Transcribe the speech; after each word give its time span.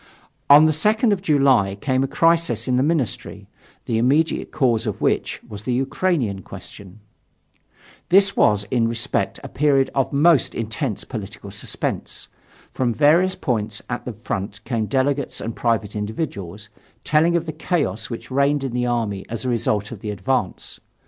On 0.49 0.65
the 0.65 0.71
2nd 0.71 1.13
of 1.13 1.21
July 1.21 1.75
came 1.79 2.03
a 2.03 2.07
crisis 2.07 2.67
in 2.67 2.75
the 2.75 2.81
ministry, 2.81 3.47
the 3.85 3.99
immediate 3.99 4.49
cause 4.51 4.87
of 4.87 4.99
which 4.99 5.39
was 5.47 5.61
the 5.61 5.73
Ukrainian 5.73 6.41
question. 6.41 7.01
This 8.09 8.35
was 8.35 8.63
in 8.71 8.85
every 8.85 8.89
respect 8.89 9.39
a 9.43 9.47
period 9.47 9.91
of 9.93 10.11
most 10.11 10.55
intense 10.55 11.03
political 11.03 11.51
suspense. 11.51 12.29
From 12.73 12.95
various 12.95 13.35
points 13.35 13.83
at 13.91 14.05
the 14.05 14.13
front 14.13 14.63
came 14.63 14.87
delegates 14.87 15.39
and 15.39 15.55
private 15.55 15.95
individuals, 15.95 16.69
telling 17.03 17.35
of 17.35 17.45
the 17.45 17.53
chaos 17.53 18.09
which 18.09 18.31
reigned 18.31 18.63
in 18.63 18.71
the 18.73 18.87
army 18.87 19.23
as 19.29 19.45
a 19.45 19.49
result 19.49 19.91
of 19.91 19.99
the 19.99 20.09
advance. 20.09 20.79